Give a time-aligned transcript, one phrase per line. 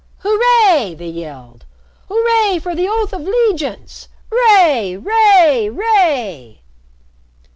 [0.23, 1.63] "Hooray!" they yelled.
[2.09, 4.07] "Hooray for the oath of 'legiance!
[4.31, 4.97] 'Ray!
[4.97, 5.69] 'ray!
[5.69, 6.61] 'ray!"